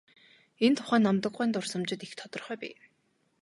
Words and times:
Энэ 0.65 0.75
тухай 0.77 0.99
Намдаг 1.03 1.33
гуайн 1.35 1.51
дурсамжид 1.53 2.01
их 2.05 2.11
тодорхой 2.19 2.57
бий. 2.61 2.75